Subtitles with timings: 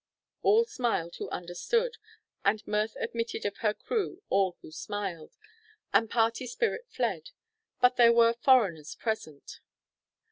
[0.41, 1.97] All smiled who understood,
[2.43, 5.37] and mirth admitted of her crew all who smiled,
[5.93, 7.29] and party spirit fled.
[7.81, 9.59] But there were foreigners present.